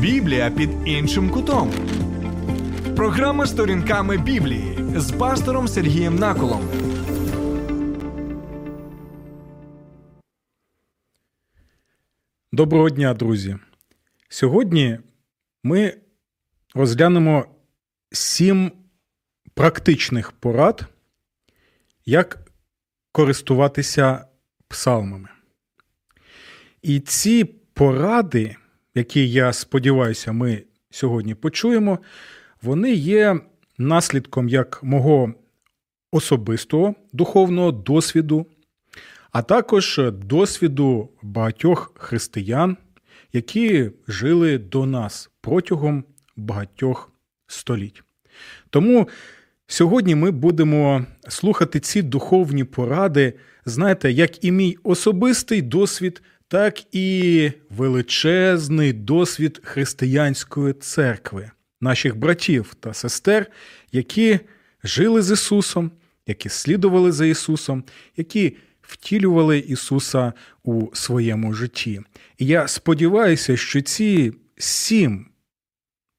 [0.00, 1.72] Біблія під іншим кутом.
[2.96, 6.68] Програма сторінками Біблії з пастором Сергієм Наколом.
[12.52, 13.56] Доброго дня, друзі.
[14.28, 14.98] Сьогодні
[15.62, 15.94] ми
[16.74, 17.46] розглянемо
[18.12, 18.72] сім
[19.54, 20.84] практичних порад,
[22.04, 22.50] як
[23.12, 24.26] користуватися
[24.68, 25.28] псалмами.
[26.82, 28.56] І ці поради,
[29.00, 31.98] які я сподіваюся, ми сьогодні почуємо,
[32.62, 33.40] вони є
[33.78, 35.34] наслідком як мого
[36.12, 38.46] особистого духовного досвіду,
[39.32, 42.76] а також досвіду багатьох християн,
[43.32, 46.04] які жили до нас протягом
[46.36, 47.12] багатьох
[47.46, 48.02] століть.
[48.70, 49.08] Тому
[49.66, 57.50] сьогодні ми будемо слухати ці духовні поради, знаєте, як і мій особистий досвід, так і
[57.70, 63.46] величезний досвід християнської церкви, наших братів та сестер,
[63.92, 64.40] які
[64.84, 65.90] жили з Ісусом,
[66.26, 67.84] які слідували за Ісусом,
[68.16, 72.00] які втілювали Ісуса у своєму житті.
[72.38, 75.26] І я сподіваюся, що ці сім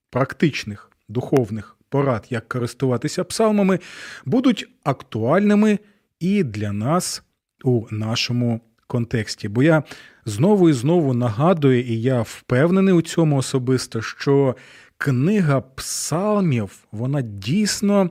[0.09, 3.79] практичних духовних порад, як користуватися псалмами,
[4.25, 5.79] будуть актуальними
[6.19, 7.23] і для нас
[7.63, 9.47] у нашому контексті.
[9.47, 9.83] Бо я
[10.25, 14.55] знову і знову нагадую, і я впевнений у цьому особисто, що
[14.97, 18.09] книга псалмів, вона дійсно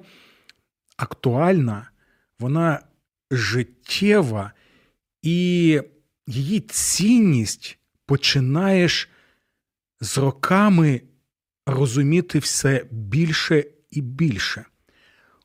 [0.97, 1.91] актуальна,
[2.39, 2.81] вона
[3.31, 4.53] життєва,
[5.23, 5.81] і
[6.27, 9.09] її цінність починаєш
[10.01, 11.01] з роками
[11.67, 14.65] розуміти все більше і більше.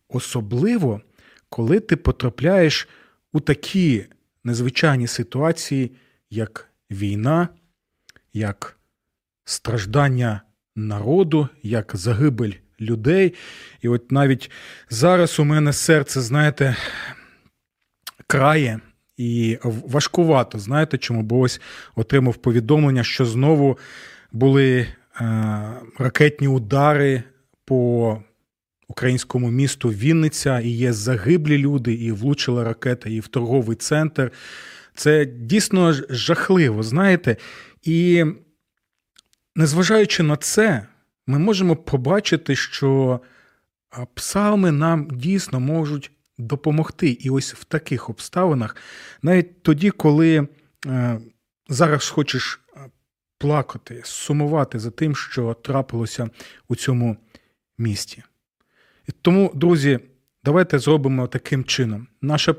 [0.09, 1.02] Особливо,
[1.50, 2.88] коли ти потрапляєш
[3.33, 4.06] у такі
[4.46, 5.92] незвичайні ситуації,
[6.30, 7.48] як війна,
[8.34, 8.80] як
[9.46, 10.42] страждання
[10.76, 13.34] народу, як загибель людей.
[13.82, 14.52] І от навіть
[14.90, 16.75] зараз у мене серце, знаєте,
[18.28, 18.80] крає
[19.18, 20.59] і важкувато.
[20.59, 21.24] Знаєте чому?
[21.24, 21.62] Бо ось
[21.96, 23.78] отримав повідомлення, що знову
[24.31, 24.88] були е,
[25.98, 27.24] ракетні удари
[27.66, 28.22] по
[28.88, 34.31] українському місту Вінниця, і є загиблі люди, і влучила ракета, і в торговий центр.
[34.96, 37.38] Це дійсно жахливо, знаєте.
[37.84, 38.25] І
[39.56, 40.88] незважаючи на це,
[41.28, 43.19] ми можемо побачити, що
[44.13, 47.09] псалми нам дійсно можуть допомогти.
[47.09, 48.75] І ось в таких обставинах,
[49.22, 50.47] навіть тоді, коли
[50.85, 51.19] е,
[51.69, 52.59] зараз хочеш
[53.38, 56.29] плакати, сумувати за тим, що трапилося
[56.68, 57.18] у цьому
[57.78, 58.24] місті.
[59.22, 60.00] Тому, друзі,
[60.44, 62.08] давайте зробимо таким чином.
[62.22, 62.56] Наша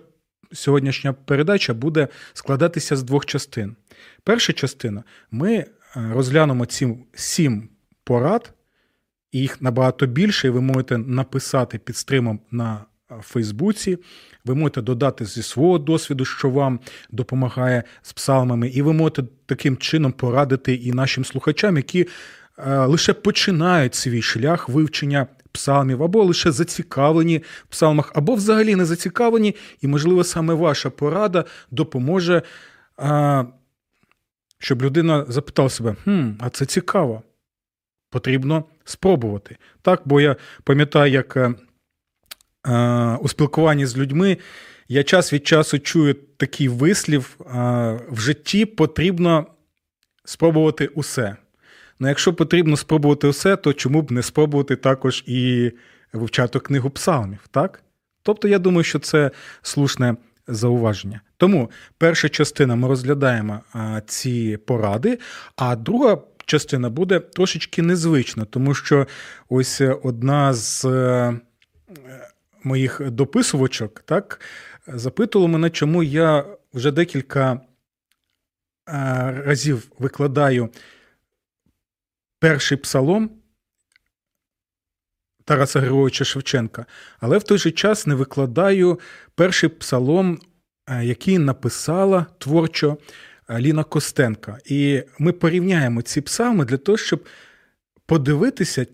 [0.52, 3.76] сьогоднішня передача буде складатися з двох частин.
[4.24, 7.68] Перша частина ми е, розглянемо ці сім
[8.04, 8.52] порад,
[9.32, 13.98] і їх набагато більше, і ви можете написати під стримом на е, Фейсбуці.
[14.44, 16.80] Ви можете додати зі свого досвіду, що вам
[17.10, 22.08] допомагає з псалмами, і ви можете таким чином порадити і нашим слухачам, які
[22.58, 28.84] е, лише починають свій шлях вивчення псалмів, або лише зацікавлені в псалмах, або взагалі не
[28.84, 32.42] зацікавлені, і, можливо, саме ваша порада допоможе,
[32.96, 33.44] а,
[34.58, 37.22] щоб людина запитала себе: хм, а це цікаво.
[38.10, 39.56] Потрібно спробувати.
[39.82, 41.54] Так, бо я пам'ятаю, як а,
[42.66, 44.38] е, е, у спілкуванні з людьми
[44.88, 47.36] я час від часу чую такий вислів:
[48.10, 49.46] в житті потрібно
[50.24, 51.36] спробувати усе.
[52.00, 55.72] Ну, якщо потрібно спробувати все, то чому б не спробувати також і
[56.12, 57.82] вивчати книгу псалмів, так?
[58.22, 59.30] Тобто, я думаю, що це
[59.62, 60.16] слушне
[60.48, 61.20] зауваження.
[61.36, 63.60] Тому перша частина ми розглядаємо
[64.06, 65.18] ці поради,
[65.56, 69.06] а друга частина буде трошечки незвична, тому що
[69.48, 71.40] ось одна з е,
[72.64, 74.40] моїх дописувачок так,
[74.86, 77.60] запитувала мене, чому я вже декілька е,
[79.46, 80.68] разів викладаю
[82.38, 83.30] перший псалом
[85.44, 86.86] Тараса Григоровича Шевченка,
[87.20, 89.00] але в той же час не викладаю
[89.34, 90.40] перший псалом,
[90.86, 92.98] е, який написала творчо
[93.48, 94.58] е, Ліна Костенка.
[94.64, 97.24] І ми порівняємо ці псалми для того, щоб
[98.06, 98.86] подивитися,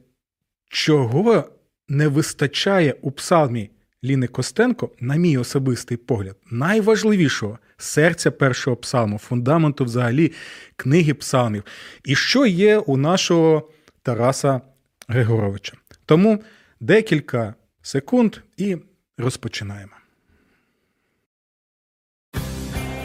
[0.68, 1.50] чого
[1.88, 3.70] не вистачає у псалмі
[4.04, 10.32] Ліни Костенко, на мій особистий погляд, найважливішого серця першого псалму, фундаменту взагалі
[10.76, 11.64] книги псалмів,
[12.04, 13.70] і що є у нашого
[14.02, 14.60] Тараса
[15.08, 15.72] Григоровича.
[16.06, 16.42] Тому
[16.80, 18.76] декілька секунд і
[19.18, 19.92] розпочинаємо.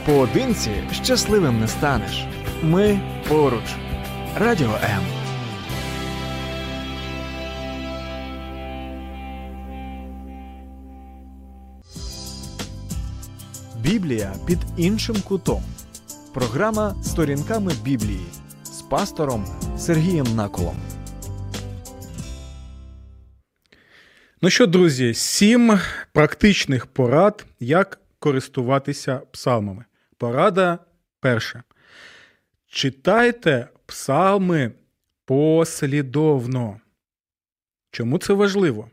[0.06, 2.26] Поодинці щасливим не станеш.
[2.64, 3.76] Ми поруч.
[4.38, 5.17] Радіо М.
[13.82, 15.64] Біблія під іншим кутом.
[16.34, 18.26] Програма Сторінками Біблії
[18.64, 19.46] з пастором
[19.78, 20.78] Сергієм Наколом.
[24.42, 25.80] Ну що, друзі, сім
[26.12, 29.86] практичних порад, як користуватися псалмами.
[30.18, 30.80] Порада
[31.20, 31.64] перша.
[32.68, 34.72] Читайте псалми
[35.26, 36.80] послідовно.
[37.92, 38.90] Чому це важливо?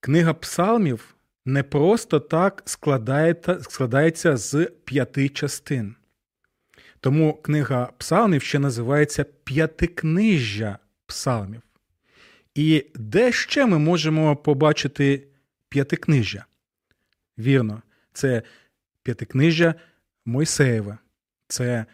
[0.00, 2.62] Книга псалмів не просто так
[3.60, 5.94] складається з п'яти частин.
[7.00, 11.62] Тому книга псалмів ще називається П'ятикнижжя псалмів.
[12.54, 15.26] І де ще ми можемо побачити
[15.68, 16.44] п'ятикнижжя?
[17.38, 18.42] Вірно, це
[19.02, 19.74] п'ятикнижжя
[20.24, 20.98] Мойсеєве,
[21.48, 21.86] це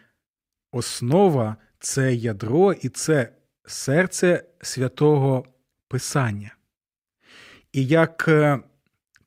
[0.71, 3.33] основа, це ядро і це
[3.65, 5.45] серце святого
[5.87, 6.55] Писання.
[7.71, 8.59] І як е,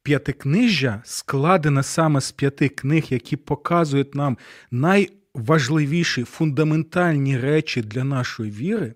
[0.02, 4.38] п'ятикнижжя складене саме з п'яти книг, які показують нам
[4.70, 8.94] найважливіші фундаментальні речі для нашої віри.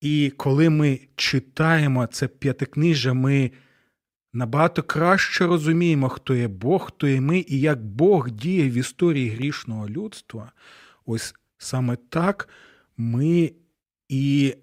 [0.00, 3.50] І коли ми читаємо це п'ятикнижжя, ми
[4.32, 9.28] набагато краще розуміємо, хто є Бог, хто є ми, і як Бог діє в історії
[9.30, 10.52] грішного людства.
[11.06, 12.48] Ось саме так
[12.96, 13.52] ми
[14.08, 14.54] і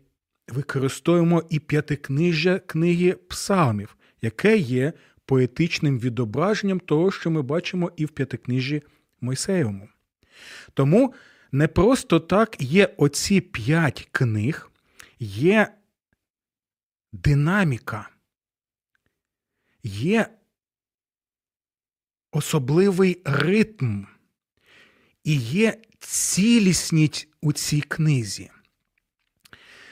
[0.48, 4.94] використовуємо і п'ятикнижжя книги псалмів, яке є
[5.26, 8.82] поетичним відображенням того, що ми бачимо і в п'ятикнижжі
[9.22, 9.90] Мойсеєвому.
[10.74, 11.14] Тому
[11.52, 14.72] не просто так є оці п'ять книг,
[15.20, 15.74] є
[17.14, 18.10] динаміка,
[19.84, 20.30] є
[22.32, 24.04] особливий ритм,
[25.24, 28.52] і є цілісність у цій книзі.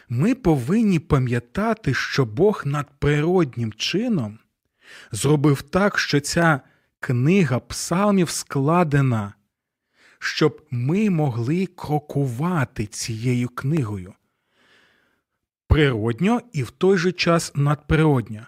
[0.09, 4.39] Ми повинні пам'ятати, що Бог надприроднім чином
[5.11, 6.61] зробив так, що ця
[6.99, 9.33] книга псалмів складена,
[10.19, 14.13] щоб ми могли крокувати цією книгою.
[15.67, 18.41] Природньо і в той же час надприродньо.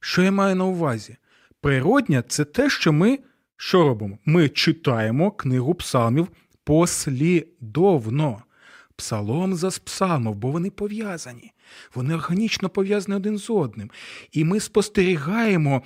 [0.00, 1.16] Що я маю на увазі?
[1.60, 3.18] Природня це те, що ми
[3.60, 4.18] що робимо?
[4.24, 6.28] Ми читаємо книгу псалмів
[6.64, 8.42] послідовно
[8.96, 11.52] псалом за псалмом, бо вони пов'язані,
[11.94, 13.90] вони органічно пов'язані один з одним.
[14.32, 15.82] І ми спостерігаємо,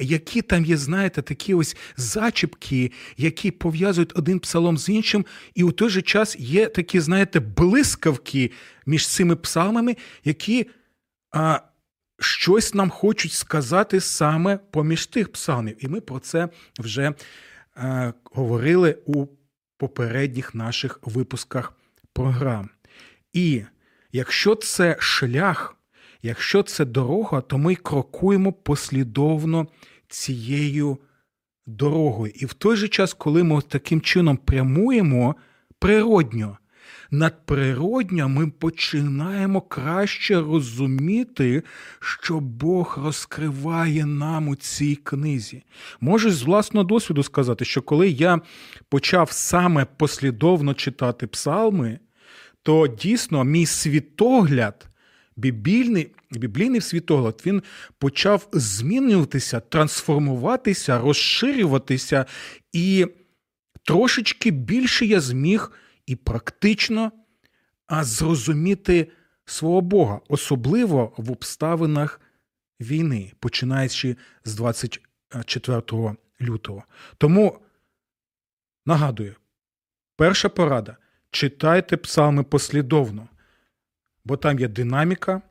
[0.00, 5.72] які там є, знаєте, такі ось зачіпки, які пов'язують один псалом з іншим, і у
[5.72, 8.50] той же час є такі, знаєте, блискавки
[8.86, 10.66] між цими псалмами, які
[11.30, 11.60] а,
[12.20, 15.84] щось нам хочуть сказати саме поміж тих псалмів.
[15.84, 16.48] І ми про це
[16.78, 17.12] вже
[17.74, 19.26] а, говорили у
[19.76, 21.72] попередніх наших випусках
[22.12, 22.70] програм.
[23.32, 23.62] І
[24.12, 25.76] якщо це шлях,
[26.22, 29.66] якщо це дорога, то ми крокуємо послідовно
[30.08, 30.98] цією
[31.66, 32.32] дорогою.
[32.36, 35.34] І в той же час, коли ми таким чином прямуємо
[35.78, 36.58] природньо,
[37.10, 41.62] надприродньо ми починаємо краще розуміти,
[42.00, 45.62] що Бог розкриває нам у цій книзі.
[46.00, 48.40] Можу з власного досвіду сказати, що коли я
[48.88, 51.98] почав саме послідовно читати псалми,
[52.62, 54.86] то дійсно мій світогляд.
[55.36, 57.62] Біблійний біблійний світогляд він
[57.98, 62.26] почав змінюватися, трансформуватися, розширюватися,
[62.72, 63.06] і
[63.82, 65.72] трошечки більше я зміг
[66.06, 67.12] і практично
[67.90, 69.12] зрозуміти
[69.44, 72.20] свого Бога, особливо в обставинах
[72.80, 76.84] війни, починаючи з 24 лютого.
[77.18, 77.58] Тому
[78.86, 79.36] нагадую,
[80.16, 80.96] перша порада:
[81.32, 83.28] читайте псалми послідовно,
[84.24, 85.42] бо там є динаміка,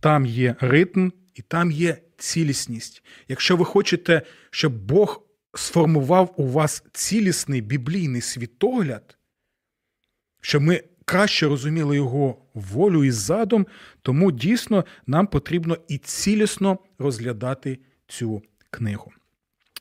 [0.00, 3.02] там є ритм і там є цілісність.
[3.28, 5.22] Якщо ви хочете, щоб Бог
[5.54, 9.18] сформував у вас цілісний біблійний світогляд,
[10.40, 13.66] щоб ми краще розуміли його волю і задум,
[14.02, 19.12] тому дійсно нам потрібно і цілісно розглядати цю книгу.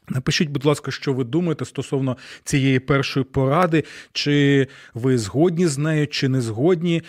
[0.09, 3.83] Напишіть, будь ласка, що ви думаєте стосовно цієї першої поради,
[4.13, 7.03] чи ви згодні з нею, чи не згодні.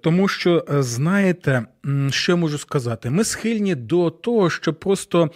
[0.00, 1.66] Тому що, е, знаєте,
[2.10, 3.10] що я можу сказати?
[3.10, 5.30] Ми схильні до того, щоб просто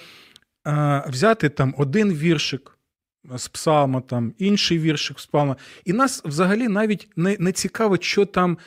[0.67, 2.77] е, взяти там один віршик,
[3.37, 5.57] з псалма, там інший віршик з псалма.
[5.85, 8.59] І нас взагалі навіть не, не цікавить, що там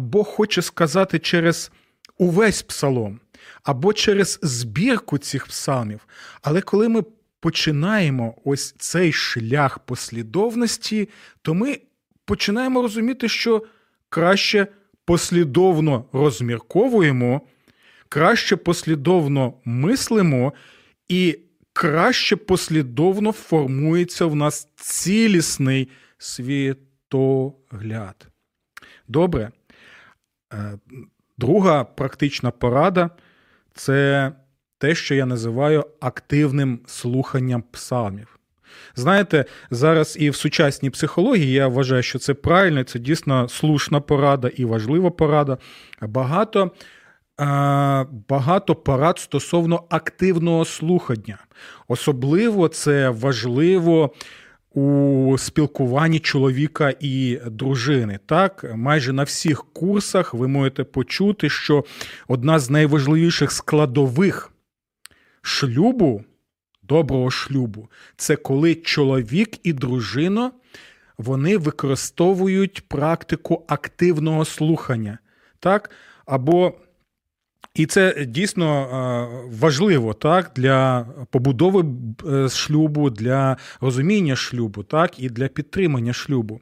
[0.00, 1.70] Бог хоче сказати через
[2.18, 3.20] увесь псалом
[3.62, 6.00] або через збірку цих псалмів.
[6.42, 7.02] Але коли ми
[7.40, 11.08] починаємо ось цей шлях послідовності,
[11.42, 11.78] то ми
[12.24, 13.64] починаємо розуміти, що
[14.08, 14.66] краще
[15.04, 17.40] послідовно розмірковуємо,
[18.08, 20.52] краще послідовно мислимо
[21.08, 21.38] і
[21.72, 28.28] краще послідовно формується в нас цілісний світогляд.
[29.08, 29.50] Добре.
[30.52, 30.78] Е,
[31.38, 33.10] друга практична порада
[33.74, 34.32] це
[34.78, 38.38] те, що я називаю активним слуханням псалмів.
[38.96, 44.48] Знаєте, зараз і в сучасній психології я вважаю, що це правильно, це дійсно слушна порада
[44.48, 45.58] і важлива порада.
[46.00, 46.70] Багато
[48.28, 51.38] багато порад стосовно активного слухання.
[51.88, 54.12] Особливо це важливо.
[54.74, 58.18] У спілкуванні чоловіка і дружини.
[58.26, 61.84] Так, майже на всіх курсах ви можете почути, що
[62.28, 64.50] одна з найважливіших складових
[65.48, 66.24] шлюбу,
[66.82, 70.52] доброго шлюбу, це коли чоловік і дружина
[71.18, 75.18] вони використовують практику активного слухання.
[75.60, 75.90] Так?
[76.26, 76.74] Або
[77.74, 81.84] і це дійсно е, важливо так, для побудови
[82.28, 86.60] е, шлюбу, для розуміння шлюбу, так, і для підтримання шлюбу.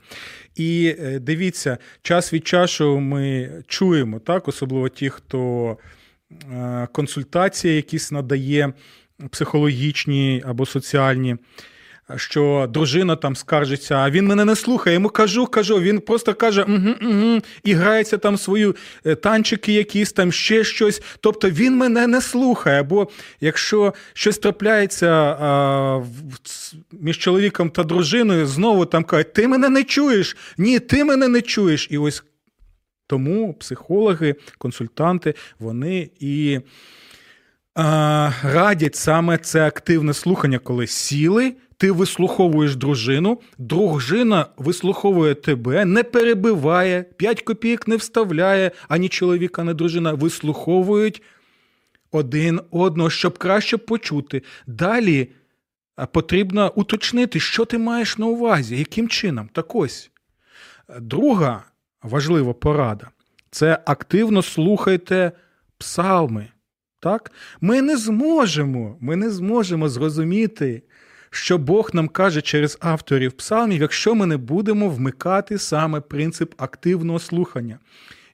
[0.56, 5.76] І е, дивіться, час від часу ми чуємо, так, особливо ті, хто
[6.92, 8.72] консультації якісь надає
[9.30, 11.36] психологічні або соціальні
[12.16, 14.94] що дружина там скаржиться, а він мене не слухає.
[14.94, 15.80] Йому кажу, кажу.
[15.80, 21.02] Він просто каже, угу, угу, і грається там свою е, танчики, якісь там ще щось.
[21.20, 22.82] Тобто він мене не слухає.
[22.82, 23.08] Бо
[23.40, 25.08] якщо щось трапляється
[25.40, 26.02] а,
[26.92, 31.42] між чоловіком та дружиною, знову там кажуть, ти мене не чуєш, ні, ти мене не
[31.42, 31.88] чуєш.
[31.90, 32.22] І ось
[33.06, 36.60] тому психологи, консультанти, вони і.
[38.42, 47.02] Радять саме це активне слухання, коли сіли ти вислуховуєш дружину, дружина вислуховує тебе, не перебиває,
[47.02, 51.22] 5 копійок не вставляє, ані чоловік, ані дружина вислуховують
[52.10, 54.42] один одного, щоб краще почути.
[54.66, 55.28] Далі
[56.12, 59.48] потрібно уточнити, що ти маєш на увазі, яким чином.
[59.52, 60.10] Так ось.
[61.00, 61.64] Друга
[62.06, 63.10] важлива порада
[63.50, 65.32] це активно слухайте
[65.78, 66.48] псалми.
[67.00, 67.32] Так?
[67.60, 70.82] Ми не зможемо, ми не зможемо зрозуміти
[71.36, 77.18] що Бог нам каже через авторів псалмів, якщо ми не будемо вмикати саме принцип активного
[77.18, 77.78] слухання.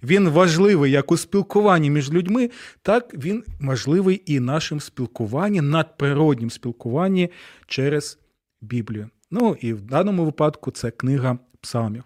[0.03, 2.51] Він важливий як у спілкуванні між людьми,
[2.83, 7.31] так він важливий і нашим спілкуванні, надприроднім спілкуванні
[7.67, 8.19] через
[8.61, 9.09] Біблію.
[9.31, 12.05] Ну і в даному випадку це книга псалмів.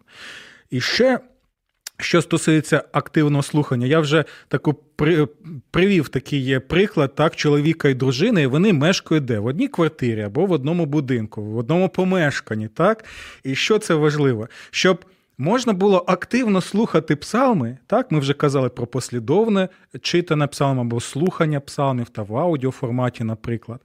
[0.71, 1.21] І ще
[1.97, 5.29] що стосується активного слухання, я вже таку при,
[5.71, 9.39] привів такий приклад так, чоловіка і дружини, і вони мешкають де?
[9.39, 12.69] В одній квартирі або в одному будинку, в одному помешканні.
[12.69, 13.05] так?
[13.45, 14.49] І що це важливо?
[14.71, 15.05] Щоб
[15.39, 19.69] можна було активно слухати псалми, так, ми вже казали про послідовне
[20.03, 23.81] читане псалм або слухання псалмів та в аудіоформаті, наприклад.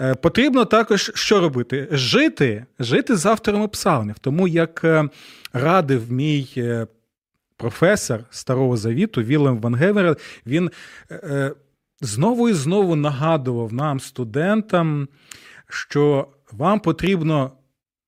[0.00, 1.88] Е, потрібно також що робити?
[1.90, 5.08] Жити, жити з авторами псалмів, тому як е,
[5.52, 6.86] радив мій е,
[7.58, 10.70] професор Старого Завіту Вілем Ван Гевер, він
[11.10, 11.52] е, е,
[12.00, 15.08] знову і знову нагадував нам, студентам,
[15.68, 17.52] що вам потрібно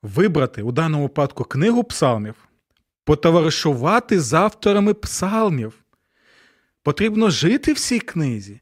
[0.03, 2.35] вибрати у даному випадку книгу псалмів,
[3.05, 5.75] потоваришувати з авторами псалмів.
[6.83, 8.61] Потрібно жити в цій книзі.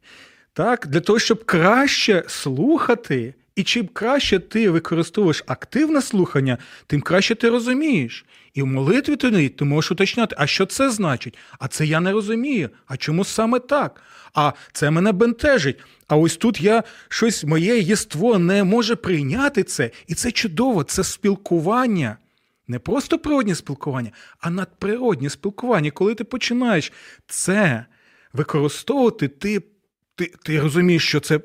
[0.52, 7.34] Так, Для того, щоб краще слухати, і чим краще ти використовуєш активне слухання, тим краще
[7.34, 8.24] ти розумієш.
[8.58, 11.38] І в молитві тоді ти можеш уточняти, а що це значить?
[11.58, 12.70] А це я не розумію.
[12.86, 14.02] А чому саме так?
[14.34, 15.78] А це мене бентежить.
[16.08, 19.90] А ось тут я щось, моє єство не може прийняти це.
[20.06, 22.16] І це чудово, це спілкування.
[22.68, 24.10] Не просто природнє спілкування,
[24.40, 25.90] а надприроднє спілкування.
[25.90, 26.92] Коли ти починаєш
[27.26, 27.86] це
[28.32, 29.62] використовувати, ти,
[30.14, 31.40] ти, ти розумієш, що це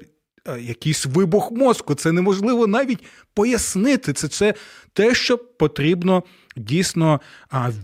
[0.60, 1.96] якийсь вибух мозку.
[1.96, 4.14] Це неможливо навіть пояснити.
[4.14, 4.54] Це це
[4.94, 6.24] те, що потрібно
[6.56, 7.22] дійсно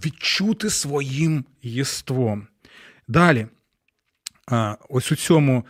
[0.05, 2.47] відчути своїм єством.
[3.07, 3.47] Далі,
[4.89, 5.65] ось у цьому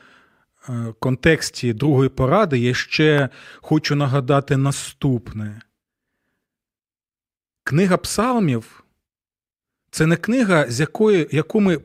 [0.70, 3.30] е, контексті другої поради я ще
[3.62, 5.62] хочу нагадати наступне.
[7.64, 8.84] Книга псалмів
[9.92, 11.80] це не книга, з якої, яку ми,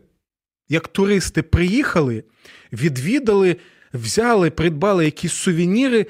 [0.68, 2.25] як туристи, приїхали,
[2.73, 3.56] відвідали
[3.95, 6.07] взяли, придбали якісь сувеніри,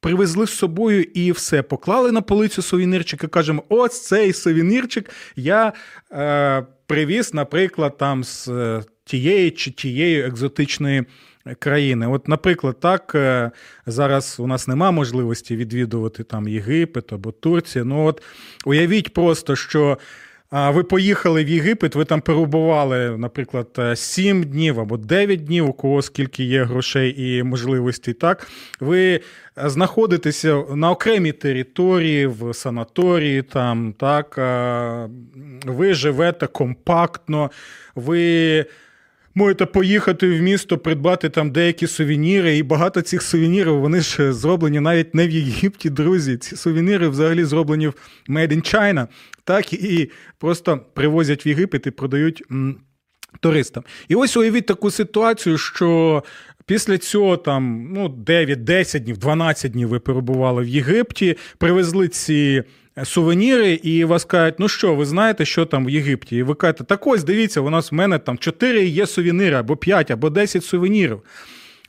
[0.00, 1.62] привезли з собою і все.
[1.62, 5.72] Поклали на полицю сувенірчик і кажемо: ось цей сувенірчик я
[6.12, 11.04] е, привіз, наприклад, там з е, тієї чи тієї екзотичної.
[11.58, 13.50] Країни, от, наприклад, так е,
[13.86, 17.84] зараз у нас нема можливості відвідувати там Єгипет або Турцію.
[17.84, 18.22] Ну от
[18.64, 19.98] уявіть просто, що
[20.52, 26.02] ви поїхали в Єгипет, ви там перебували, наприклад, 7 днів або 9 днів, у кого
[26.02, 28.14] скільки є грошей і можливостей.
[28.14, 28.46] Так,
[28.80, 29.20] ви
[29.56, 34.38] знаходитеся на окремій території, в санаторії, там, так,
[35.66, 37.50] ви живете компактно,
[37.94, 38.66] ви.
[39.34, 44.80] Можете поїхати в місто, придбати там деякі сувеніри, і багато цих сувенірів вони ж зроблені
[44.80, 46.36] навіть не в Єгипті, друзі.
[46.36, 47.94] Ці сувеніри взагалі зроблені в
[48.28, 49.06] Made in China
[49.44, 52.42] так і просто привозять в Єгипет і продають
[53.40, 53.84] туристам.
[54.08, 56.22] І ось уявіть таку ситуацію, що.
[56.66, 62.62] Після цього там ну 9-10 днів, 12 днів ви перебували в Єгипті, привезли ці
[63.04, 66.36] сувеніри, і вас кажуть, ну що, ви знаєте, що там в Єгипті?
[66.36, 69.76] І ви кажете, так ось дивіться, у нас в мене там 4 є сувеніри, або
[69.76, 71.22] 5, або 10 сувенірів.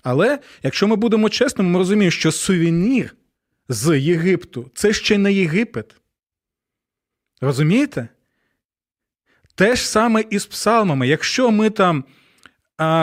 [0.03, 3.15] Але якщо ми будемо чесними, ми розуміємо, що сувенір
[3.69, 5.95] з Єгипту це ще не Єгипет.
[7.41, 8.07] Розумієте?
[9.55, 11.07] Те ж саме і з псалмами.
[11.07, 12.03] Якщо ми там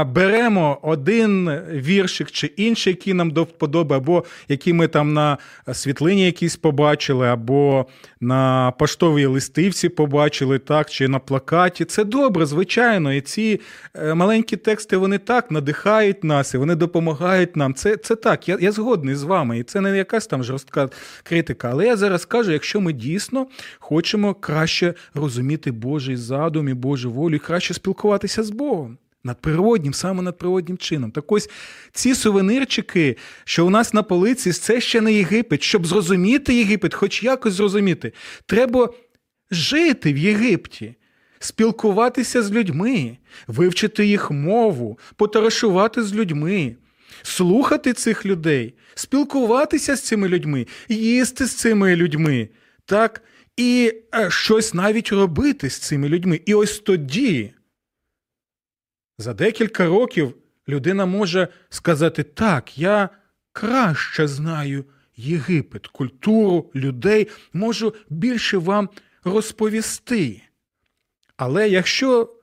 [0.04, 5.38] беремо один віршик чи інший, який нам до вподоби, або який ми там на
[5.72, 7.86] світлині якісь побачили, або
[8.20, 11.84] на поштовій листивці побачили, так, чи на плакаті.
[11.84, 13.12] Це добре, звичайно.
[13.12, 13.60] І ці
[13.94, 17.74] е, маленькі тексти вони так надихають нас, і вони допомагають нам.
[17.74, 19.58] Це це так, я я згодний з вами.
[19.58, 20.88] І це не якась там жорстка
[21.22, 21.70] критика.
[21.70, 23.46] Але я зараз кажу, якщо ми дійсно
[23.78, 30.22] хочемо краще розуміти Божий задум і Божу волю, і краще спілкуватися з Богом надприроднім, саме
[30.22, 31.10] надприроднім чином.
[31.10, 31.50] Так ось
[31.92, 35.62] ці сувенирчики, що у нас на полиці, це ще не Єгипет.
[35.62, 38.12] Щоб зрозуміти Єгипет, хоч якось зрозуміти,
[38.46, 38.92] треба
[39.50, 40.94] жити в Єгипті.
[41.40, 46.76] Спілкуватися з людьми, вивчити їх мову, потарашувати з людьми,
[47.22, 52.48] слухати цих людей, спілкуватися з цими людьми, їсти з цими людьми,
[52.84, 53.22] так,
[53.56, 56.40] і е, щось навіть робити з цими людьми.
[56.46, 57.52] І ось тоді
[59.18, 60.34] за декілька років
[60.68, 63.08] людина може сказати: так, я
[63.52, 64.84] краще знаю
[65.16, 68.88] Єгипет, культуру людей, можу більше вам
[69.24, 70.42] розповісти.
[71.36, 72.34] Але якщо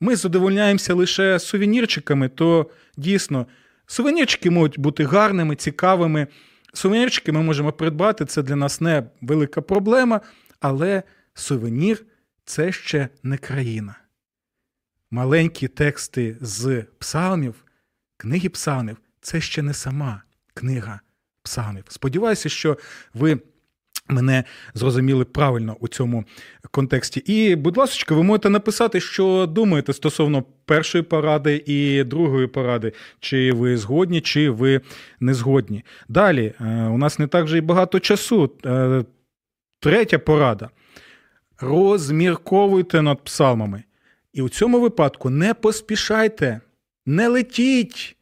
[0.00, 3.46] ми задовольняємося лише сувенірчиками, то дійсно
[3.86, 6.26] сувенірчики можуть бути гарними, цікавими.
[6.72, 10.20] Сувенірчики ми можемо придбати, це для нас не велика проблема,
[10.60, 11.02] але
[11.34, 12.04] сувенір
[12.44, 13.96] це ще не країна
[15.10, 17.64] маленькі тексти з псалмів,
[18.16, 20.22] книги псалмів це ще не сама
[20.54, 21.00] книга
[21.42, 21.84] псалмів.
[21.88, 22.78] Сподіваюся, що
[23.14, 23.38] ви.
[24.10, 24.44] Мене
[24.74, 26.24] зрозуміли правильно у цьому
[26.70, 27.20] контексті.
[27.20, 33.52] І, будь ласка, ви можете написати, що думаєте стосовно першої поради і другої поради, чи
[33.52, 34.80] ви згодні, чи ви
[35.20, 35.84] не згодні.
[36.08, 38.52] Далі, е, у нас не так вже й багато часу.
[38.66, 39.04] Е,
[39.80, 40.70] третя порада.
[41.60, 43.82] Розмірковуйте над псалмами.
[44.32, 46.60] І у цьому випадку не поспішайте,
[47.06, 48.16] не летіть.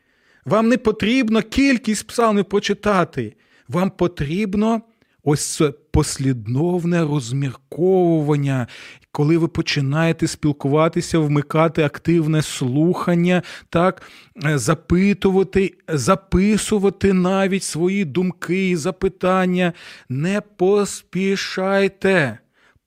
[0.44, 3.36] Вам не потрібно кількість псалмів прочитати.
[3.68, 4.82] Вам потрібно
[5.22, 8.66] ось це послідовне розмірковування,
[9.12, 14.02] коли ви починаєте спілкуватися, вмикати активне слухання, так,
[14.44, 19.72] е, запитувати, записувати навіть свої думки і запитання.
[20.08, 22.38] Не поспішайте.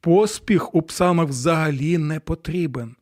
[0.02, 2.96] Поспіх у псалмах взагалі не потрібен.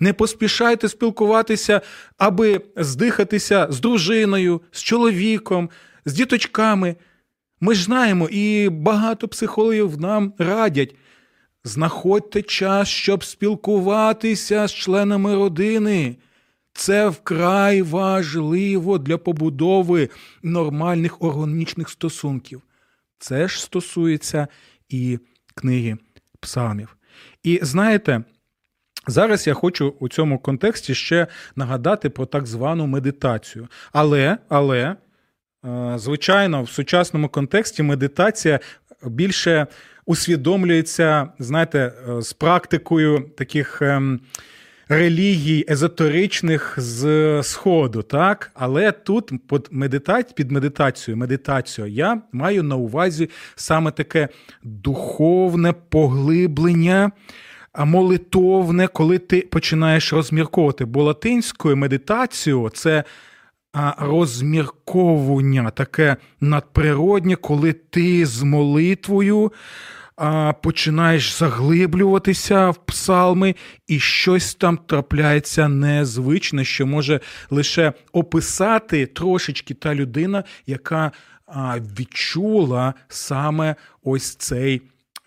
[0.00, 1.80] Не поспішайте спілкуватися,
[2.18, 5.70] аби здихатися з дружиною, з чоловіком,
[6.04, 6.96] з діточками.
[7.60, 10.94] Ми ж знаємо, і багато психологів нам радять.
[11.64, 16.16] Знаходьте час, щоб спілкуватися з членами родини.
[16.72, 20.08] Це вкрай важливо для побудови
[20.42, 22.62] нормальних органічних стосунків.
[23.18, 24.48] Це ж стосується
[24.88, 25.18] і
[25.54, 25.96] книги
[26.40, 26.96] псалмів.
[27.42, 28.24] І знаєте,
[29.06, 33.68] Зараз я хочу у цьому контексті ще нагадати про так звану медитацію.
[33.92, 34.96] Але, але,
[35.64, 38.60] е, звичайно, в сучасному контексті медитація
[39.06, 39.66] більше
[40.06, 44.20] усвідомлюється, знаєте, е, з практикою таких ем,
[44.88, 48.50] релігій езотеричних з Сходу, так?
[48.54, 54.28] Але тут під медитацією, під медитацією, медитацію я маю на увазі саме таке
[54.62, 57.10] духовне поглиблення
[57.78, 60.84] молитовне, коли ти починаєш розмірковувати.
[60.84, 63.04] Бо латинською медитацією це
[63.98, 69.52] розмірковування, таке надприроднє, коли ти з молитвою.
[70.62, 73.54] Починаєш заглиблюватися в псалми,
[73.86, 81.12] і щось там трапляється незвичне, що може лише описати трошечки та людина, яка
[81.98, 84.82] відчула саме ось цей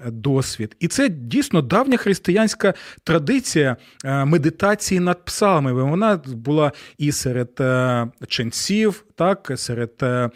[0.05, 0.75] досвід.
[0.79, 5.83] І це дійсно давня християнська традиція медитації над псалмами.
[5.83, 7.61] Вона була і серед
[8.27, 10.29] ченців, так, серед Е,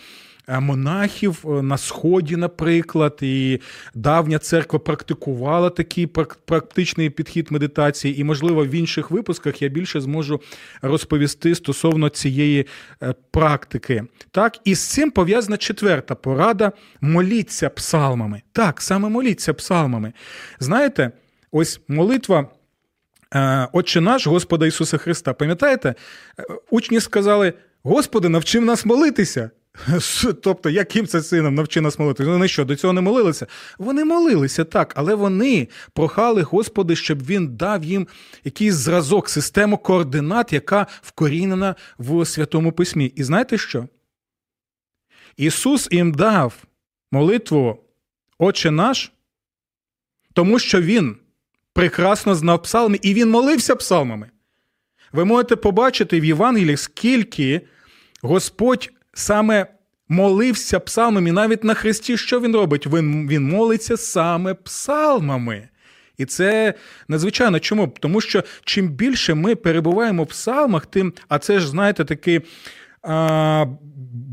[0.49, 3.59] монахів е, на Сході, наприклад, і
[3.93, 6.07] давня церква практикувала такий
[6.45, 10.41] практичний підхід медитації, і, можливо, в інших випусках я більше зможу
[10.81, 12.67] розповісти стосовно цієї
[13.03, 14.03] е, практики.
[14.31, 18.41] Так, І з цим пов'язана четверта порада: моліться псалмами.
[18.51, 20.13] Так, саме моліться псалмами.
[20.59, 21.11] Знаєте,
[21.51, 22.47] ось молитва.
[23.73, 25.95] Отче наш, Господа Ісуса Христа, пам'ятаєте?
[26.69, 29.49] Учні сказали: Господи, навчив нас молитися.
[30.43, 32.29] Тобто, яким це сином навчи нас молитися?
[32.29, 33.47] Вони що, до цього не молилися?
[33.77, 38.07] Вони молилися так, але вони прохали Господи, щоб він дав їм
[38.43, 43.05] якийсь зразок, систему координат, яка вкорінена в Святому Письмі.
[43.15, 43.87] І знаєте що?
[45.37, 46.53] Ісус їм дав
[47.11, 47.83] молитву
[48.37, 49.11] Отче наш,
[50.33, 51.15] тому що Він
[51.73, 54.29] прекрасно знав псалми, і Він молився псалмами.
[55.11, 57.61] Ви можете побачити в Євангелії, скільки
[58.21, 59.67] Господь саме
[60.09, 62.87] молився псалмами, навіть на Христі, що він робить?
[62.87, 65.69] Він, Він молиться саме псалмами.
[66.17, 66.73] І це
[67.07, 67.93] надзвичайно чому?
[67.99, 72.41] Тому що чим більше ми перебуваємо в псалмах, тим, а це ж, знаєте, такий
[73.01, 73.65] а,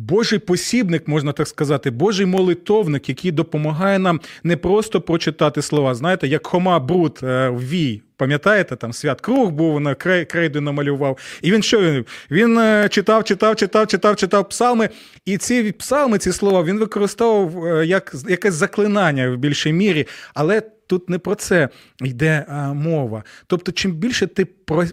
[0.09, 6.29] Божий посібник, можна так сказати, Божий молитовник, який допомагає нам не просто прочитати слова, знаєте,
[6.29, 8.03] як Хома Брут е, в Вій.
[8.16, 11.18] Пам'ятаєте, там свят круг був на крейду намалював.
[11.42, 12.05] І він що він?
[12.31, 14.88] Він е, читав, читав, читав, читав, читав псалми.
[15.24, 20.07] І ці псалми, ці слова він використовував е, як якесь заклинання в більшій мірі.
[20.35, 21.68] Але тут не про це
[22.00, 23.24] йде а, мова.
[23.46, 24.44] Тобто, чим більше ти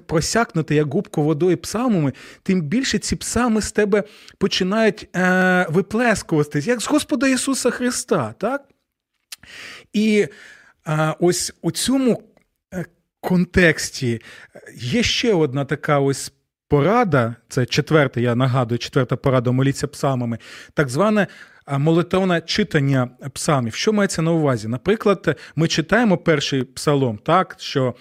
[0.06, 4.04] просякнути як губку водою псалмами, тим більше ці псалми з тебе
[4.38, 8.34] починають е, виплескуватись, як з Господа Ісуса Христа.
[8.38, 8.64] так?
[9.94, 10.28] І
[10.86, 12.33] а, ось у цьому е,
[13.24, 14.22] контексті
[14.76, 16.34] є ще одна така ось.
[16.68, 20.38] Порада, це четверта, я нагадую, четверта порада моліться псалмами,
[20.74, 21.28] так зване
[21.68, 23.76] молитовне читання псалмів.
[23.76, 24.68] Що мається на увазі?
[24.68, 27.96] Наприклад, ми читаємо перший псалом, так що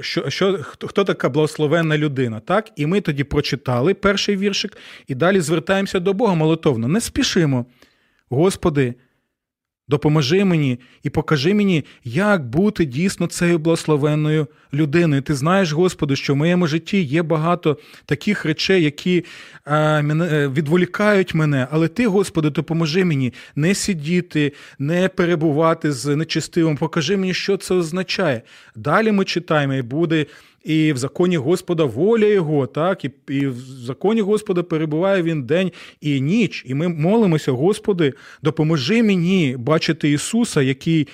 [0.00, 5.40] що, що хто така благословенна людина, так, і ми тоді прочитали перший віршик і далі
[5.40, 6.88] звертаємося до Бога молитовно.
[6.88, 7.66] Не спішимо,
[8.28, 8.94] Господи.
[9.88, 15.22] Допоможи мені і покажи мені, як бути дійсно цією благословенною людиною.
[15.22, 19.24] Ти знаєш, Господи, що в моєму житті є багато таких речей, які
[19.64, 21.66] а, мене, відволікають мене.
[21.70, 26.76] Але ти, Господи, допоможи мені не сидіти, не перебувати з нечистивим.
[26.76, 28.42] Покажи мені, що це означає.
[28.76, 30.26] Далі ми читаємо, і буде
[30.64, 35.72] і в законі Господа воля Його, так, і і в законі Господа перебуває він день
[36.00, 36.64] і ніч.
[36.66, 41.08] І ми молимося, Господи, допоможи мені бачити Ісуса, який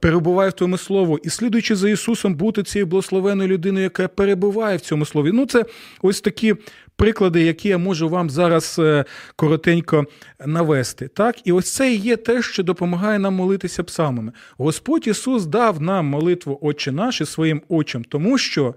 [0.00, 4.80] перебуває в Твоєму Слову, і слідуючи за Ісусом, бути цією благословеною людиною, яка перебуває в
[4.80, 5.30] цьому слові.
[5.32, 5.64] Ну, це
[6.02, 6.54] ось такі
[7.00, 9.04] приклади, які я можу вам зараз е,
[9.36, 10.06] коротенько
[10.46, 11.08] навести.
[11.08, 14.32] Так, і ось це і є те, що допомагає нам молитися псалмами.
[14.58, 18.74] Господь Ісус дав нам молитву Отче наш і своїм очам, тому що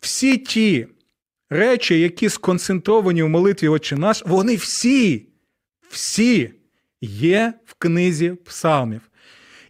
[0.00, 0.86] всі ті
[1.50, 5.26] речі, які сконцентровані в молитві Отче наш, вони всі,
[5.90, 6.50] всі
[7.00, 9.00] є в книзі псалмів.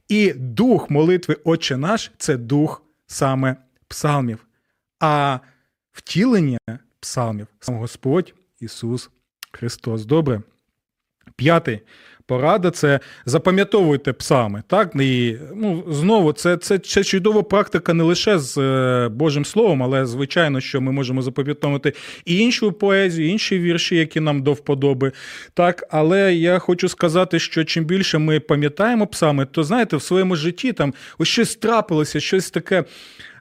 [0.09, 3.57] І дух молитви Отче наш це дух саме
[3.89, 4.47] псалмів.
[5.01, 5.39] А
[5.93, 6.59] втілення
[7.03, 9.11] псалмів сам Господь Ісус
[9.53, 10.05] Христос.
[10.05, 10.43] Добре.
[11.37, 11.81] П'ятий
[12.27, 14.63] порада це запам'ятовуйте псами.
[14.67, 14.93] Так?
[15.01, 20.07] І, ну, Знову, це це, це чудова практика не лише з е, Божим Словом, але,
[20.07, 21.93] звичайно, що ми можемо запам'ятовувати
[22.25, 25.13] і іншу поезію, інші вірші, які нам до вподоби.
[25.55, 25.85] Так?
[25.91, 30.73] Але я хочу сказати, що чим більше ми пам'ятаємо псами, то знаєте, в своєму житті
[30.73, 32.85] там ось щось трапилося, щось таке.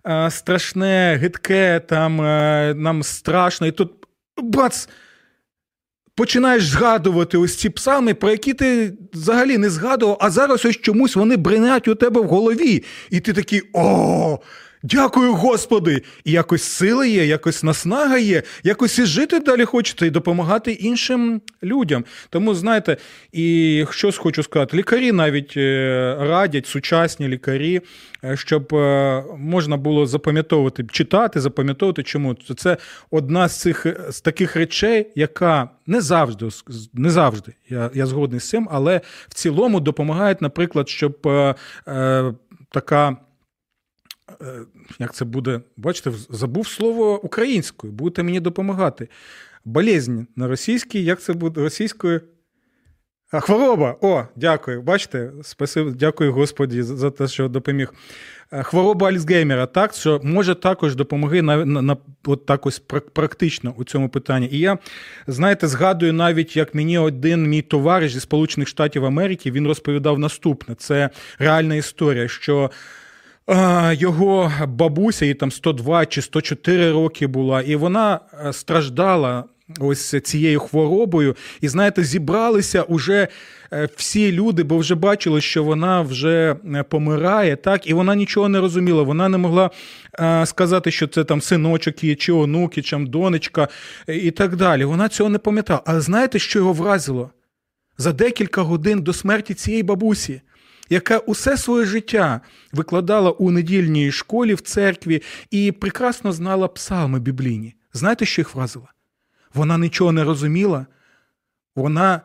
[0.08, 3.92] Е, страшне, гидке, там е, нам страшно, і тут
[4.38, 4.88] бац!
[6.16, 11.16] Починаєш згадувати ось ці псалми, про які ти взагалі не згадував, а зараз ось чомусь
[11.16, 12.84] вони бринять у тебе в голові.
[13.10, 14.40] І ти такий о!
[14.84, 16.02] Дякую, Господи!
[16.24, 21.42] І якось сила є, якось наснага є, якось і жити далі хочеться і допомагати іншим
[21.64, 22.06] людям.
[22.30, 22.98] Тому, знаєте,
[23.32, 27.82] і щось хочу сказати, лікарі навіть е, радять, сучасні лікарі,
[28.24, 32.78] е, щоб е, можна було запам'ятовувати, читати, запам'ятовувати, чому це
[33.12, 36.50] одна з цих з таких речей, яка не завжди,
[36.94, 42.34] не завжди, я я згодний з цим, але в цілому допомагає, наприклад, щоб е,
[42.72, 43.18] така.
[44.42, 44.60] Е,
[45.00, 49.08] як це буде, бачите, забув слово українською, будете мені допомагати.
[49.66, 52.22] Болезнь на російській, як це буде російською?
[53.40, 53.96] Хвороба.
[54.02, 54.82] О, дякую.
[54.82, 57.94] Бачите, спасибо, дякую Господі за те, що допоміг.
[58.64, 62.80] Хвороба Альцгеймера, так, що може також допомогти на, на, на от так ось
[63.14, 64.50] практично у цьому питанні.
[64.52, 64.78] І я,
[65.28, 70.76] знаєте, згадую навіть, як мені один мій товариш зі Сполучених Штатів Америки він розповідав наступне:
[70.76, 72.72] це реальна історія, що.
[73.92, 78.20] Його бабуся, їй там 102 чи 104 роки була, і вона
[78.52, 79.44] страждала
[79.80, 81.36] ось цією хворобою.
[81.62, 83.28] І знаєте, зібралися уже
[83.74, 88.50] е, всі люди, бо вже бачили, що вона вже е, помирає, так, і вона нічого
[88.50, 89.04] не розуміла.
[89.04, 89.70] Вона не могла
[90.20, 93.68] е, сказати, що це там синочок є, чи онуки, чи донечка
[94.08, 94.86] і так далі.
[94.86, 95.82] Вона цього не пам'ятала.
[95.86, 97.30] Але знаєте, що його вразило?
[97.98, 100.42] За декілька годин до смерті цієї бабусі.
[100.92, 107.76] Яка усе своє життя викладала у недільній школі в церкві і прекрасно знала псалми біблійні.
[107.94, 108.88] Знаєте, що їх вразило?
[109.54, 110.86] Вона нічого не розуміла,
[111.76, 112.22] вона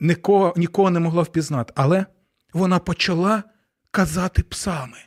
[0.00, 2.06] нікого, нікого не могла впізнати, але
[2.52, 3.42] вона почала
[3.90, 4.98] казати псалми.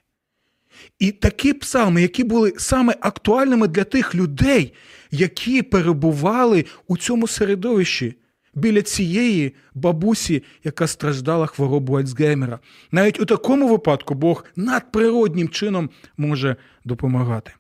[1.00, 4.74] І такі псалми, які були саме актуальними для тих людей,
[5.12, 8.16] які перебували у цьому середовищі
[8.58, 12.60] біля цієї бабусі, яка страждала хворобу Альцгеймера.
[12.92, 17.52] Навіть у такому випадку Бог надприроднім чином може допомагати.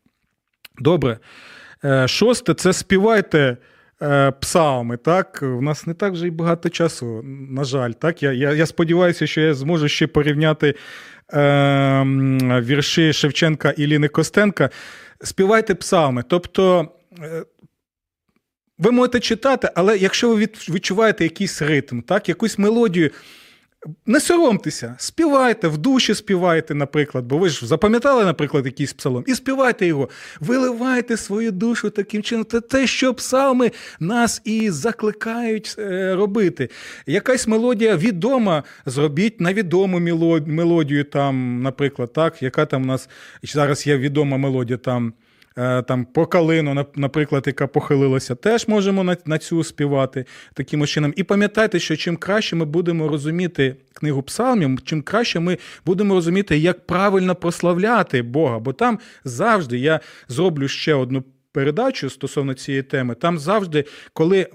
[0.79, 1.19] Добре.
[1.83, 3.57] Е, шосте це співайте
[4.01, 4.97] е, псалми.
[4.97, 7.91] Так, У нас не так вже й багато часу, на жаль.
[7.91, 10.75] Так, Я я, я сподіваюся, що я зможу ще порівняти
[11.33, 12.03] е,
[12.61, 14.69] вірші Шевченка і Ліни Костенка.
[15.23, 16.23] Співайте псалми.
[16.27, 16.91] Тобто.
[18.77, 23.11] Ви можете читати, але якщо ви відчуваєте якийсь ритм, так, якусь мелодію,
[24.05, 29.35] не соромтеся, співайте, в душі співайте, наприклад, бо ви ж запам'ятали, наприклад, якийсь псалом, і
[29.35, 30.09] співайте його,
[30.39, 32.45] виливайте свою душу таким чином.
[32.51, 36.69] Це те, що псалми нас і закликають е, робити.
[37.05, 39.99] Якась мелодія відома, зробіть на відому
[40.45, 43.09] мелодію, там, наприклад, так, яка там у нас
[43.43, 45.13] зараз є відома мелодія там.
[45.57, 51.13] Е, там по калину, наприклад, яка похилилася, теж можемо на, на цю співати таким чином.
[51.15, 56.57] І пам'ятайте, що чим краще ми будемо розуміти книгу псалмів, чим краще ми будемо розуміти,
[56.57, 58.59] як правильно прославляти Бога.
[58.59, 63.15] Бо там завжди я зроблю ще одну передачу стосовно цієї теми.
[63.15, 64.47] Там завжди, коли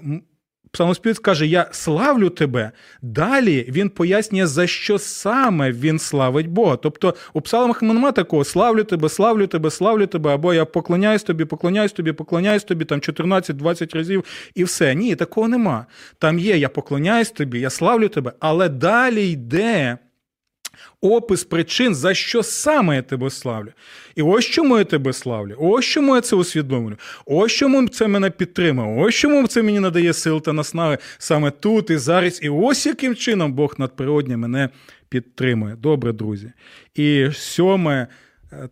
[0.73, 2.71] Псалмоспівець каже: Я славлю тебе.
[3.01, 6.75] Далі він пояснює, за що саме він славить Бога.
[6.75, 11.45] Тобто у псалмах немає такого славлю тебе, славлю тебе, славлю тебе, або я поклоняюсь тобі,
[11.45, 14.23] поклоняюсь тобі, поклоняюсь тобі там 14-20 разів
[14.55, 14.95] і все.
[14.95, 15.85] Ні, такого нема.
[16.19, 19.97] Там є я поклоняюсь тобі, я славлю тебе, але далі йде
[21.01, 23.71] опис причин, за що саме я тебе славлю.
[24.15, 28.29] І ось чому я тебе славлю, ось чому я це усвідомлю, ось чому це мене
[28.29, 32.39] підтримує, ось чому це мені надає сил та наснаги саме тут і зараз.
[32.43, 34.69] І ось яким чином Бог надприроднє мене
[35.09, 35.75] підтримує.
[35.75, 36.51] Добре, друзі.
[36.95, 38.07] І сьоме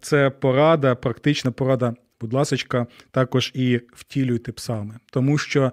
[0.01, 1.93] це порада, практична порада.
[2.21, 4.99] Будь ласка, також і втілюйте псалми.
[5.11, 5.71] Тому що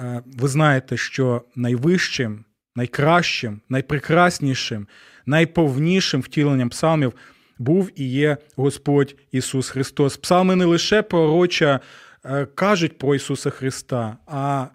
[0.00, 2.44] е, ви знаєте, що найвищим,
[2.80, 4.86] найкращим, найпрекраснішим
[5.26, 7.12] найповнішим втіленням псалмів
[7.58, 10.16] був і є Господь Ісус Христос.
[10.16, 11.80] Псалми не лише пророча
[12.24, 14.66] е, кажуть про Ісуса Христа, а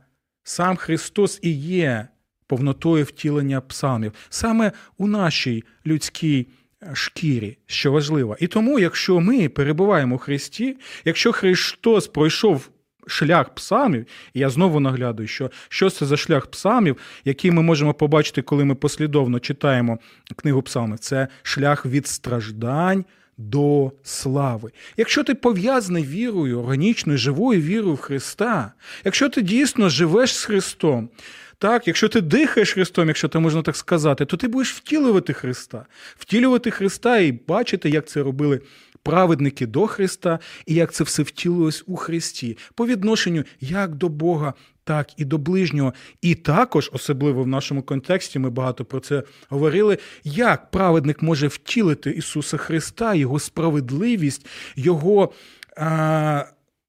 [0.44, 2.08] сам Христос і є
[2.48, 6.48] повнотою втілення псалмів, саме у нашій людській
[6.84, 8.38] е, шкірі, що важливо.
[8.40, 12.70] І тому, якщо ми перебуваємо у Христі, якщо Христос пройшов
[13.08, 17.94] шлях псамів, і я знову наглядую, що що це за шлях псамів, який ми можемо
[17.94, 20.00] побачити, коли ми послідовно читаємо
[20.36, 21.00] книгу псалмів.
[21.00, 23.06] Це шлях від страждань.
[23.38, 24.72] До слави.
[24.98, 28.72] Якщо ти пов'язаний вірою, органічною, живою вірою в Христа,
[29.06, 31.10] якщо ти дійсно живеш з Христом,
[31.58, 35.86] так, якщо ти дихаєш Христом, якщо це можна так сказати, то ти будеш втілювати Христа,
[36.18, 38.62] втілювати Христа і бачити, як це робили
[39.06, 44.54] праведники до Христа, і як це все втілилось у Христі, по відношенню як до Бога,
[44.84, 45.94] так і до ближнього.
[46.22, 52.12] І також, особливо в нашому контексті, ми багато про це говорили, як праведник може втілити
[52.12, 55.34] Ісуса Христа, Його справедливість, Його.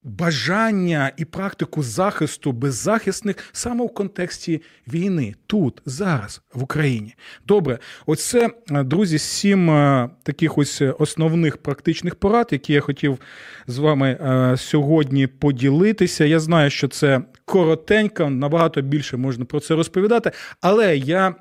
[0.06, 7.14] Бажання і практику захисту беззахисних саме в контексті війни, тут, зараз, в Україні.
[7.46, 13.18] Добре, оце, е, друзі, сім е, таких ось основних практичних порад, які я хотів
[13.66, 16.24] з вами е, сьогодні поділитися.
[16.24, 21.34] Я знаю, що це коротенько, набагато більше можна про це розповідати, але я.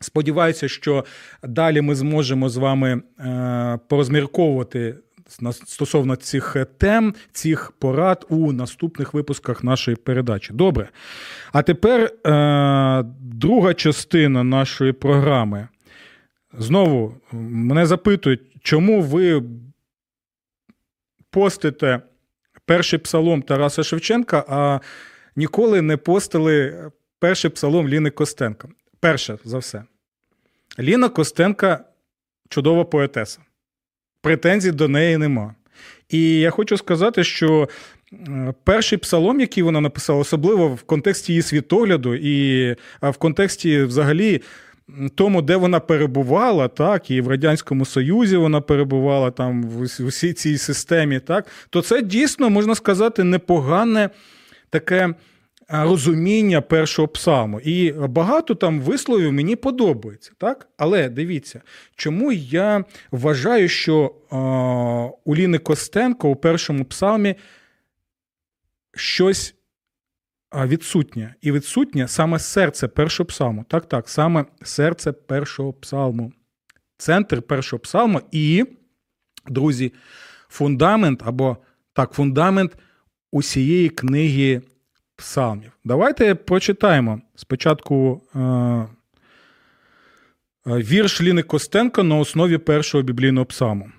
[0.00, 1.04] Сподіваюся, що
[1.42, 3.02] далі ми зможемо з вами
[3.88, 4.94] порозмірковувати
[5.66, 10.52] стосовно цих тем, цих порад у наступних випусках нашої передачі.
[10.52, 10.88] Добре.
[11.52, 15.68] А тепер е, друга частина нашої програми.
[16.58, 19.42] Знову мене запитують, чому ви
[21.30, 22.00] постите
[22.64, 24.80] перший псалом Тараса Шевченка, а
[25.36, 28.68] ніколи не постили перший псалом Ліни Костенка.
[29.00, 29.84] Перше за все.
[30.78, 31.84] Ліна Костенка
[32.48, 33.40] чудова поетеса.
[34.22, 35.54] Претензій до неї нема.
[36.08, 37.68] І я хочу сказати, що
[38.12, 44.42] е, перший псалом, який вона написала, особливо в контексті її світогляду, і в контексті взагалі
[45.14, 50.58] тому, де вона перебувала, так, і в Радянському Союзі вона перебувала там в усій цій
[50.58, 54.10] системі, так, то це дійсно, можна сказати, непогане
[54.70, 55.14] таке
[55.68, 57.60] розуміння першого псалму.
[57.60, 60.32] І багато там висловів мені подобається.
[60.38, 60.68] так?
[60.76, 61.62] Але дивіться,
[61.96, 64.36] чому я вважаю, що а,
[65.24, 67.34] у Ліни Костенко у першому псалмі
[68.94, 69.54] щось
[70.54, 71.34] відсутнє.
[71.40, 73.64] І відсутнє саме серце першого псалму.
[73.68, 76.32] Так, так, саме серце першого псалму.
[76.96, 78.64] Центр першого псалму і,
[79.48, 79.92] друзі,
[80.48, 81.56] фундамент або
[81.92, 82.76] так, фундамент
[83.32, 84.62] усієї книги
[85.18, 85.72] псалмів.
[85.84, 88.88] Давайте прочитаємо спочатку е, е,
[90.66, 93.90] вірш Ліни Костенко на основі першого біблійного псалму.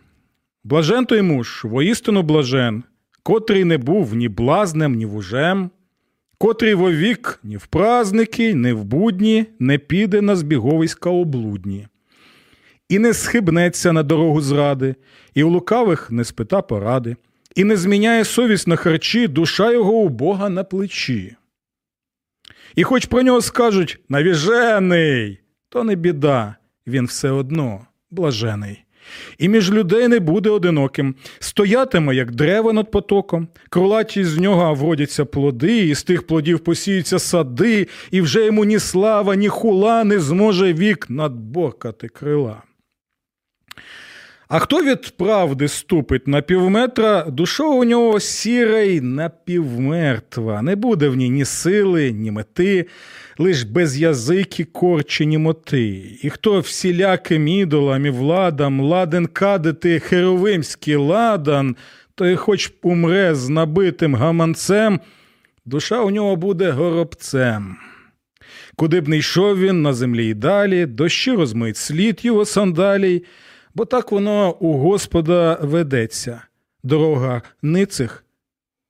[0.63, 2.84] Блажен той муж, воістину блажен,
[3.23, 5.69] котрий не був ні блазнем, ні вужем,
[6.38, 11.88] котрий вовік ні в праздники, ні в будні не піде на збіговиська облудні,
[12.89, 14.95] і не схибнеться на дорогу зради,
[15.34, 17.15] і у лукавих не спита поради
[17.60, 21.36] і не зміняє совість на харчі, душа його у Бога на плечі.
[22.76, 26.56] І хоч про нього скажуть навіжений, то не біда,
[26.88, 28.84] він все одно блажений.
[29.38, 35.26] І між людей не буде одиноким, стоятиме, як дерево над потоком, кролаті з нього вродяться
[35.26, 40.19] плоди, і з тих плодів посіються сади, і вже йому ні слава, ні хула не
[40.19, 42.63] зможе вік надборкати крила.
[44.49, 50.62] А хто від правди ступить на півметра, душа у нього сіра й напівмертва.
[50.62, 52.85] Не буде в ній ні сили, ні мети,
[53.38, 56.17] лиш без язики корчені моти.
[56.21, 61.75] І хто всіляким ідолам і владам ладен кадити херовимський ладан,
[62.15, 64.99] той хоч умре з набитим гаманцем,
[65.65, 67.75] душа у нього буде горобцем.
[68.75, 73.23] Куди б не йшов він на землі й далі, дощі розмить слід його сандалій
[73.73, 76.41] бо так воно у Господа ведеться,
[76.84, 78.25] дорога ницих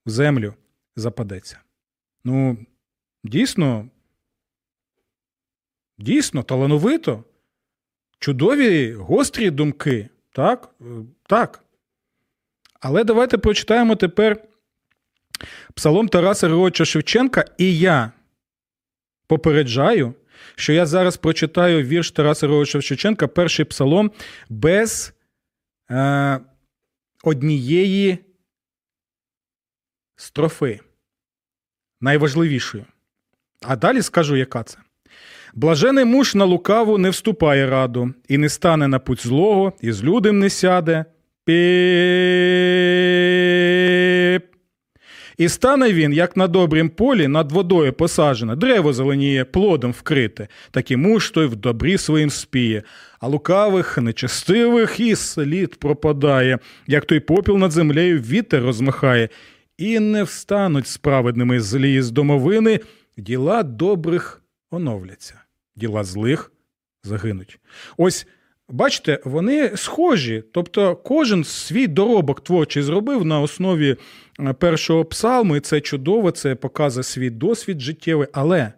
[0.06, 0.54] в землю
[0.96, 1.60] западеться.
[2.24, 2.58] Ну,
[3.24, 3.90] дійсно,
[5.98, 7.24] дійсно, талановито,
[8.20, 10.10] чудові гострі думки.
[10.32, 10.70] Так?
[11.28, 11.64] Так.
[12.80, 14.44] Але давайте прочитаємо тепер
[15.74, 18.12] псалом Тараса Григоровича Шевченка, і я
[19.28, 20.14] попереджаю,
[20.56, 24.12] що я зараз прочитаю вірш Тараса Григоровича Шевченка, перший псалом,
[24.50, 25.14] без
[25.92, 26.40] е,
[27.24, 28.18] однієї
[30.16, 30.80] строфи,
[32.02, 32.86] найважливішої.
[33.62, 34.78] А далі скажу, яка це.
[35.54, 40.04] Блажений муж на лукаву не вступає раду, і не стане на путь злого, і з
[40.04, 41.06] людям не сяде.
[41.46, 43.39] Піп.
[45.40, 50.92] І стане він, як на добрім полі, над водою посаджене, древо зеленіє, плодом вкрите, так
[50.92, 52.84] і муж той в добрі своїм спіє,
[53.20, 59.30] а лукавих, нечестивих і слід пропадає, як той попіл над землею вітер розмахає,
[59.78, 62.80] і не встануть справедними злі з домовини,
[63.18, 65.42] діла добрих оновляться,
[65.76, 66.52] діла злих
[67.04, 67.60] загинуть.
[67.98, 68.28] Ось.
[68.72, 70.44] Бачите, вони схожі.
[70.52, 73.96] Тобто кожен свій доробок творчий зробив на основі
[74.40, 78.28] е, першого псалму, і це чудово, це показує свій досвід життєвий.
[78.34, 78.74] Але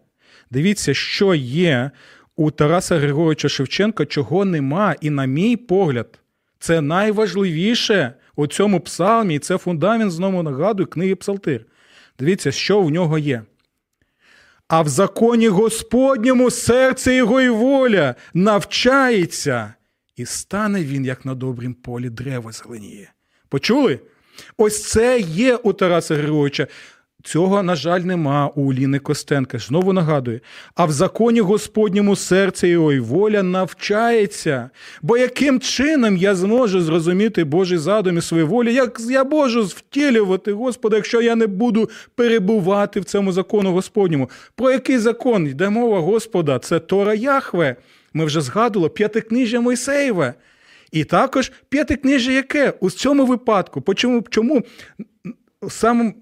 [0.52, 1.92] дивіться, що є
[2.36, 6.20] у Тараса Григоровича Шевченка, чого нема, і, на мій погляд,
[6.60, 11.66] це найважливіше у цьому псалмі, і це фундамент, знову нагадую, книги Псалтир.
[12.20, 13.42] Дивіться, що в нього є.
[14.68, 19.74] А в законі Господньому серце його і воля навчається
[20.16, 23.14] і стане він, як на добрім полі дерево зеленіє.
[23.50, 24.00] Почули?
[24.58, 26.68] Ось це є у Тараса Григоровича.
[27.24, 29.60] Цього, на жаль, нема у Ліни Костенка.
[29.60, 30.40] Знову нагадую,
[30.76, 34.70] а в законі Господньому серце його і воля навчається.
[35.02, 40.54] Бо яким чином я зможу зрозуміти Божий задум і свою волю, як я можу втілювати
[40.54, 44.30] Господа, якщо я не буду перебувати в цьому закону Господньому?
[44.56, 46.60] Про який закон йде мова Господа?
[46.60, 47.76] Це Тора Яхве.
[48.14, 50.34] Ми вже згадували п'ятикнижжя Мойсеєве.
[50.92, 53.82] І також п'ятикнижжя яке у цьому випадку.
[53.82, 54.64] Почому, чому
[55.70, 56.16] самим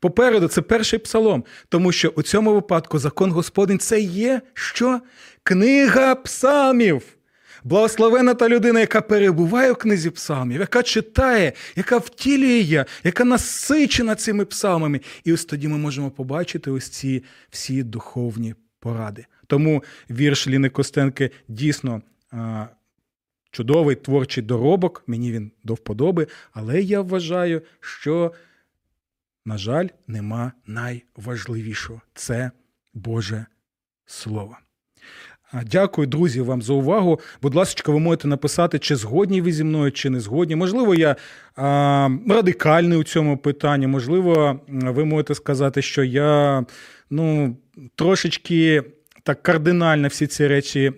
[0.00, 5.00] Попереду це перший псалом, тому що у цьому випадку закон Господень це є що?
[5.42, 7.02] Книга псалмів.
[7.64, 14.44] Благословена та людина, яка перебуває в книзі псалмів, яка читає, яка втілює, яка насичена цими
[14.44, 15.00] псалмами.
[15.24, 19.26] І ось тоді ми можемо побачити ось ці всі духовні поради.
[19.46, 22.02] Тому вірш Ліни Костенки дійсно
[23.50, 28.32] чудовий творчий доробок, мені він до вподоби, але я вважаю, що,
[29.44, 32.50] на жаль, нема найважливішого це
[32.94, 33.46] Боже
[34.06, 34.56] Слово.
[35.64, 37.20] Дякую, друзі, вам за увагу.
[37.42, 40.56] Будь ласка, ви можете написати, чи згодні ви зі мною, чи не згодні.
[40.56, 41.16] Можливо, я
[41.56, 43.86] а, радикальний у цьому питанні.
[43.86, 46.64] Можливо, ви можете сказати, що я
[47.10, 47.56] ну,
[47.94, 48.82] трошечки
[49.26, 50.92] так кардинально всі ці речі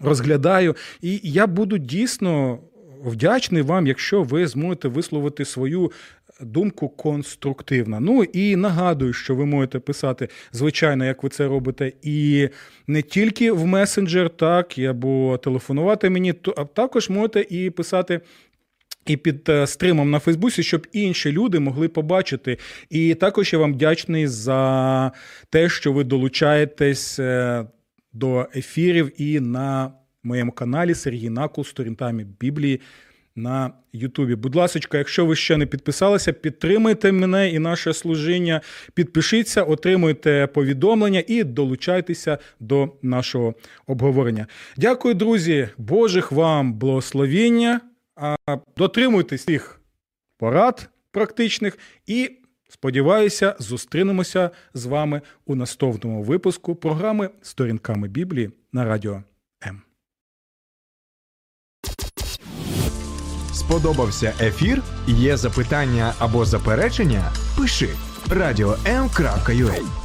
[0.00, 0.76] розглядаю.
[1.02, 2.58] І я буду дійсно
[3.04, 5.92] вдячний вам, якщо ви зможете висловити свою
[6.40, 8.00] думку конструктивна.
[8.00, 12.48] Ну і нагадую, що ви можете писати, звичайно, як ви це робите, і
[12.86, 18.20] не тільки в месенджер, так, або телефонувати мені, а також можете і писати.
[19.06, 22.58] І під е, стримом на Фейсбуці, щоб інші люди могли побачити.
[22.90, 25.12] І також я вам вдячний за
[25.50, 27.64] те, що ви долучаєтесь е,
[28.12, 29.92] до ефірів і на
[30.22, 32.80] моєму каналі Сергій Накул сторінтами Біблії
[33.36, 34.34] на Ютубі.
[34.34, 38.60] Будь ласка, якщо ви ще не підписалися, підтримайте мене і наше служіння.
[38.94, 43.54] Підпишіться, отримуйте повідомлення і долучайтеся до нашого
[43.86, 44.46] обговорення.
[44.76, 47.80] Дякую, друзі, Божих вам благословіння.
[48.76, 49.80] Дотримуйтесь цих
[50.38, 52.40] порад практичних і.
[52.68, 59.22] Сподіваюся, зустрінемося з вами у наступному випуску програми Сторінками Біблії на радіо
[59.66, 59.82] М.
[63.52, 64.82] Сподобався ефір?
[65.06, 67.32] Є запитання або заперечення?
[67.58, 67.88] Пиши
[68.30, 70.03] радіом.ua